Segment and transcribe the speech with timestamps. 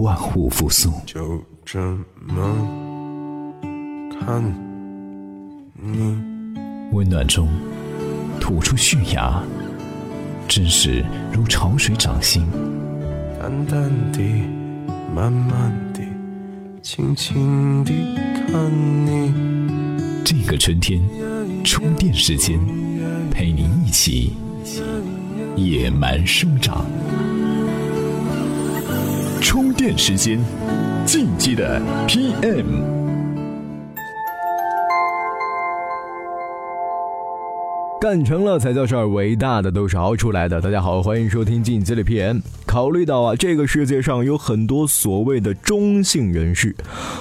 [0.00, 0.90] 万物复苏。
[1.04, 1.78] 就这
[2.26, 2.68] 么
[4.18, 4.42] 看
[5.74, 6.16] 你，
[6.92, 7.48] 温暖中
[8.40, 9.42] 吐出绪芽，
[10.48, 12.46] 知识如潮水涨心。
[13.38, 14.20] 淡淡的，
[15.14, 16.00] 慢慢的，
[16.82, 17.92] 轻轻地
[18.46, 19.34] 看你。
[20.24, 21.00] 这个春天，
[21.62, 22.58] 充电时间，
[23.30, 24.32] 陪你一起
[25.56, 26.86] 野蛮生长。
[29.40, 30.38] 充电时间，
[31.06, 32.99] 进击的 PM。
[38.00, 40.58] 干成了才叫事儿，伟大的都是熬出来的。
[40.58, 42.40] 大家好，欢迎收听进击的 PM。
[42.64, 46.74] 考虑到啊，这个世界上有很多所谓的中性人士，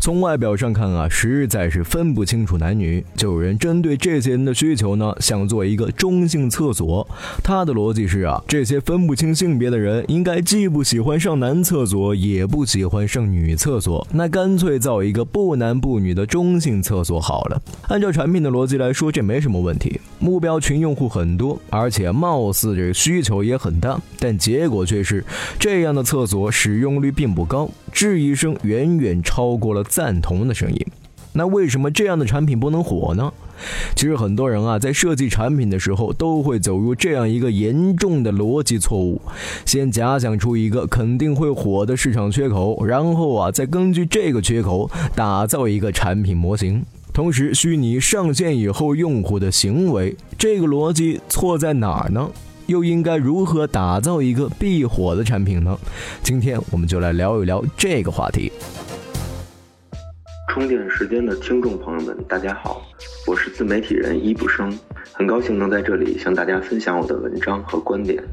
[0.00, 3.04] 从外表上看啊，实在是分不清楚男女。
[3.14, 7.06] 就有人针对这些人的需求呢，想做一个中性厕所。
[7.44, 17.60] 他的逻辑是啊，这些分不清性别的人，应该既不喜欢上男厕所，也不喜欢上女厕所，那干脆造一个不男不女的中性厕所好了。
[17.88, 20.00] 按照产品的逻辑来说，这没什么问题。
[20.18, 25.22] 目标群用户很多，而且貌似这个需求也很大，但结果却是
[25.58, 30.86] 这样的厕所使用率并不高，质疑声远远超过了赞同的声音。
[31.34, 33.32] 那为什么这样的产品不能火呢？
[33.94, 39.20] 其实很多人啊，在设计产品的时候都会走入这样一个严重的逻辑错误：
[39.64, 46.84] 先假想出一个肯定会火的市场缺口，然后啊，再根据这个缺口打造一个产品模型。
[47.12, 52.30] 同时，虚拟上线以后用户的行为，这个逻辑错在哪儿呢？
[52.66, 55.78] 又应该如何打造一个必火的产品呢？
[56.22, 58.50] 今天我们就来聊一聊这个话题。
[60.48, 62.80] 充电时间的听众朋友们，大家好，
[63.26, 64.72] 我是自媒体人一不生，
[65.12, 68.24] 很高兴能在这里向大家分享我的文章和观点。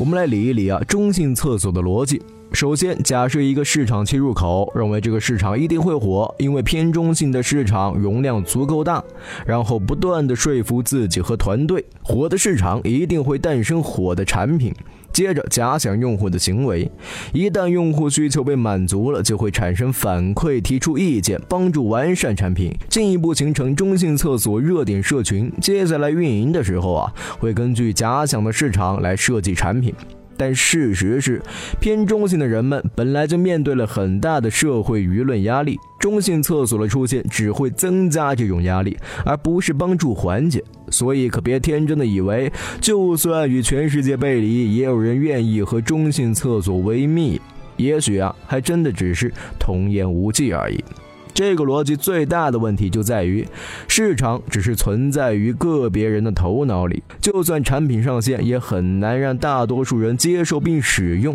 [0.00, 2.22] 我们来理一理啊，中性厕所的逻辑。
[2.54, 9.04] 首先，假设一个市场切入口，认为这个市场一定会火，因为偏中性的市场容量足够大。
[9.44, 14.74] 然后不断的说服自己和团队，火的市场一定会诞生火的产品。
[15.12, 16.90] 接着假想用户的行为，
[17.32, 25.52] 一旦用户需求被满足了，就会产生反馈，提出意见，帮助完善产品，进一步形成中性厕所热点社群。
[25.60, 29.94] 接下来运营的时候啊，会根据假想的市场来设计产品。
[30.36, 31.42] 但事实是，
[31.80, 38.96] 偏中性的人们本来就面对了很大的社会舆论压力，中性厕所的出现只会增加这种压力，
[39.26, 40.64] 而不是帮助缓解。
[40.90, 47.40] 所以可别天真的以为，就算与全世界背离，也有人愿意和中性厕所为密。
[47.76, 50.84] 也许啊，还真的只是童言无忌而已。
[51.32, 53.46] 这个逻辑最大的问题就在于，
[53.88, 61.34] 市场只是存在于个别人的头脑里，就算产品上线，也很难让大多数人接受并使用。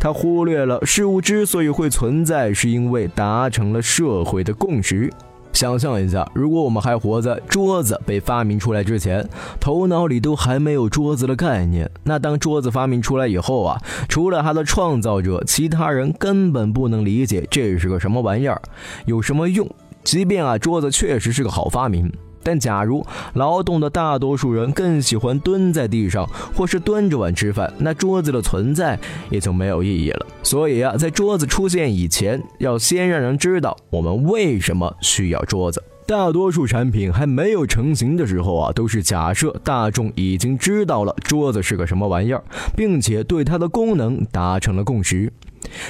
[0.00, 5.12] 他忽略了事物之所以会存在，是因为达成了社会的共识。
[5.52, 9.28] 想象一下，如果我们还活在桌子被发明出来之前，
[9.60, 18.60] 头脑里都还没有桌子的概念，那当桌子发明出来以后啊，除了它的创造者，其他人根本不能理解这是个什么玩意儿，
[19.06, 19.68] 有什么用。
[20.02, 22.12] 即便啊，桌子确实是个好发明。
[22.42, 23.04] 但假如
[23.34, 28.98] 劳动的大多数人更喜欢蹲在地上，或是端着碗吃饭，那桌子的存在
[29.30, 30.26] 也就没有意义了。
[30.42, 35.82] 所以啊，在桌子出现以前，要先让人知道我们为什么需要桌子。
[36.06, 42.42] 大多数产品还没有成型的时候啊，都是假设大众已经知道了桌子是个什么玩意儿，
[42.76, 45.32] 并且对它的功能达成了共识。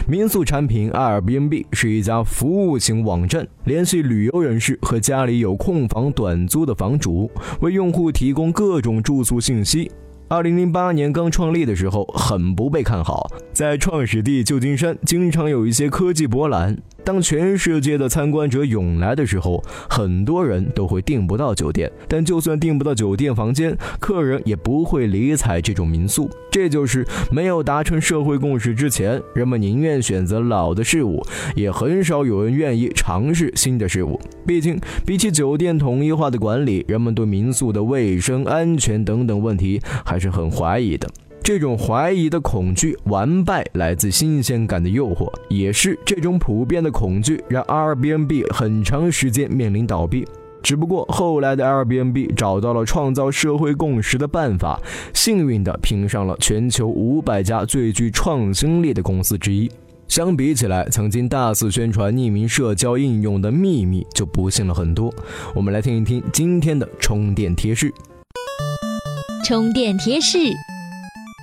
[0.07, 7.31] 民宿产品 Airbnb 是一家服务型网站，联系旅游人士和家里有空房短租的房主，
[7.61, 9.91] 为用户提供各种住宿信息。
[10.29, 16.79] 二零零八年刚创立的时候，很不被看好，在创始地旧金山，经常有一些科技博览。
[17.05, 21.91] 当全世界的参观者涌来的时候，很多人都会订不到酒店。
[22.09, 26.31] 但就算订不到酒店房间，客人也不会理睬这种民宿。
[26.51, 31.23] 这就是没有达成社会共识之前，人们宁愿选择老的事物，
[31.57, 34.21] 也很少有人愿意尝试新的事物。
[34.47, 41.09] 毕竟，比起酒店统一化的管理，人们对民宿的卫生、安全等等问题还是很怀疑的。
[41.45, 50.25] 这种怀疑的恐惧，完败来自新鲜感的诱惑，也是这种普遍的恐惧让 Airbnb 很长时间面临倒闭。
[50.63, 54.81] 只不过后来的 Airbnb 找到了创造社会共识的办法，
[55.13, 59.69] 幸运地评上了全球五百家最具创新力的公司之一。
[60.07, 65.13] 相比起来，曾经大肆宣传匿名社交应用的秘密就不幸了很多。
[65.57, 67.93] 我们来听一听今天的充电贴士。
[69.45, 70.39] 充电贴士：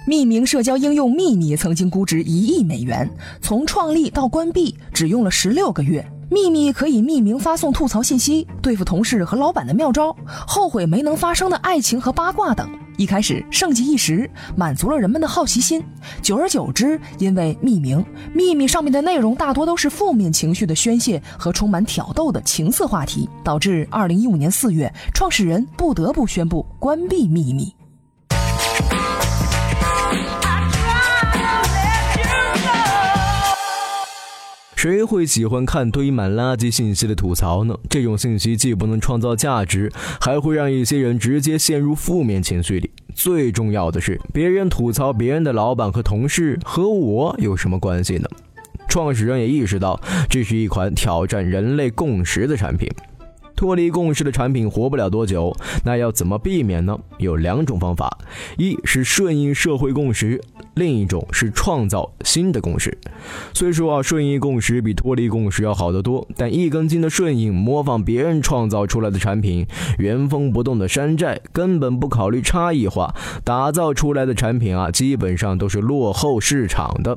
[0.10, 3.08] 匿名社交应用秘密曾经估值一亿美元，
[3.44, 6.04] 从创立到关闭只用了十六个月。
[6.32, 10.16] 秘密可以匿名发送吐槽信息，对付同事和老板的妙招，
[10.48, 12.68] 后悔没能发生的爱情和八卦等。
[12.98, 15.80] 一开始盛极一时，满足了人们的好奇心。
[16.24, 18.04] 久而久之，因为匿名，
[18.34, 27.72] 秘密上面的内容大多都是负面情绪的宣泄和充满挑逗的情色话题，导致二零一五年四月，创始人不得不宣布关闭秘密。
[34.82, 37.78] 谁会喜欢看堆满垃圾信息的吐槽呢？
[37.90, 39.92] 这种信息既不能创造价值，
[40.22, 42.90] 还会让一些人直接陷入负面情绪里。
[43.14, 48.30] 最重要的是，别人吐槽别人的老板和同事，和我有什么关系呢？
[48.88, 50.00] 创始人也意识到，
[50.30, 52.90] 这是一款挑战人类共识的产品。
[53.58, 55.54] 脱离共识的产品活不了多久，
[55.84, 56.98] 那要怎么避免呢？
[57.18, 58.18] 有两种方法，
[58.58, 60.40] 一是顺应社会共识，
[60.80, 62.98] 另一种是创造新的共识。
[63.54, 69.68] 虽说啊，顺应共识比脱离共识要好得多，但一根筋的顺应，模仿别人创造出来的产品，
[69.98, 77.16] 原封不动的山寨，根本不考虑差异化，打造出来的产品啊，基本上都是落后市场的。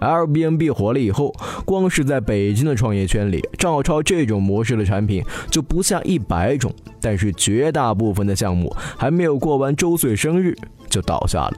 [0.00, 1.34] Airbnb 火了以后，
[1.64, 6.72] 光是在北京的创业圈里，照抄这种模式的产品就不下一百种。
[7.00, 10.56] 但是绝大部分的项目还没有过完周岁生日
[10.88, 11.52] 就倒下了。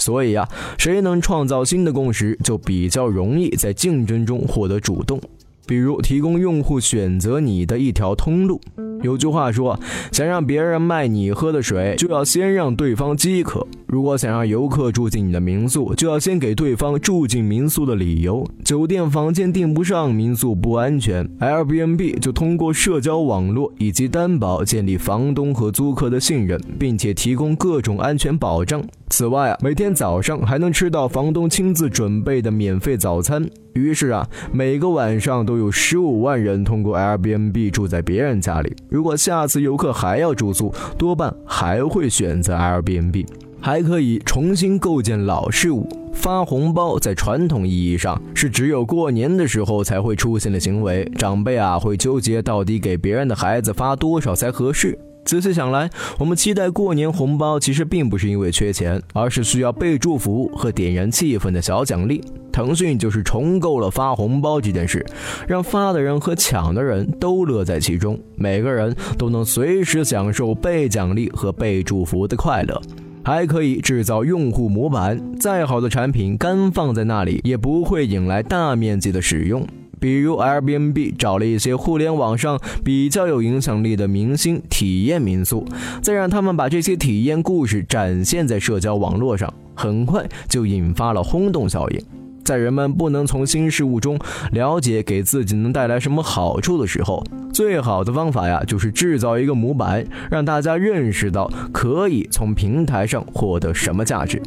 [0.00, 0.48] 所以呀，
[0.78, 5.20] 谁能创造新的共识，就比较容易在竞争中获得主动。
[5.66, 8.60] 比如提供用户选择你的一条通路。
[9.02, 9.78] 有句话说，
[10.10, 13.64] 想让别人卖你喝的水，就要先让对方饥渴。
[13.86, 18.44] 如果想让游客住进你的民宿，就要先给对方住进民宿的理由。
[18.64, 28.82] 酒店房间订不上，民宿不安全，Airbnb 就通过社交网络以及担保建立房东和租客的信任，并且提供各种安全保障。
[29.10, 33.44] 此外啊，每天早上还能吃到房东亲自准备的免费早餐。
[33.74, 38.74] 于是啊，每个晚上都有十五万人通过 Airbnb 住在别人家里。
[38.88, 43.26] 如果下次游客还要住宿，多半还会选择 Airbnb。
[43.62, 45.86] 还可以重新构建老事物。
[46.14, 54.98] 发红包在传统意义上是只有过年的时候才会出现的行为，长辈啊会纠结到底给别人的孩子发多少才合适。
[55.30, 55.88] 仔细想来，
[56.18, 62.20] 我们期待过年红包其实并不是因为缺钱，而是需要被祝福和点燃气氛的小奖励。
[62.50, 65.06] 腾讯就是重构了发红包这件事，
[65.46, 72.82] 让发的人和抢的人都乐在其中，每个人都能随时享受被奖励和被祝福的快乐。
[73.24, 79.64] 还可以制造用户模板，再好的产品干放在那里也不会引来大面积的使用。
[80.00, 85.64] 比如 Airbnb 找了一些互联网上比较有影响力的明星体验民宿，
[86.02, 92.00] 再让他们把这些体验故事展现在社交网络上，很快就引发了轰动效应。
[92.42, 94.18] 在人们不能从新事物中
[94.50, 104.40] 了解给自己能带来什么好处的时候，最好的方法呀，就是制造一个模板，让大家认识到可以从平台上获得什么价值。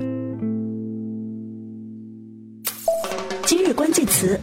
[3.46, 4.40] 今日关键词。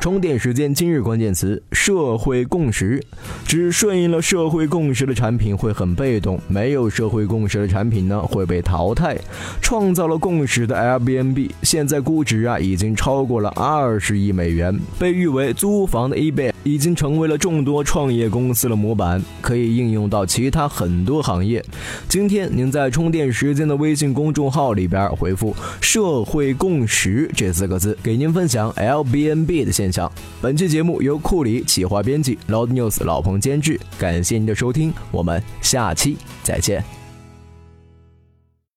[0.00, 2.98] 充电时间今日关键词：社会共识。
[3.44, 9.14] 只顺应了社会共识的产品会很被动，没有社会共识的产品呢会被淘汰。
[9.60, 21.64] 创造了共识的 Airbnb 现在估值啊已经超过了二十亿美元，被誉为租房的 eBay 已经成为了众多创业公司的模板，可以应用到其他很多行业。
[22.08, 30.10] 今天您在充电时间的微信公众号里边回复“社会共识”这四个字，给您分享 LBNB 的现象。
[30.40, 33.78] 本期节目由库里企划编辑，Loud News 老彭监制。
[33.98, 36.99] 感谢您的收听，我们下期再见。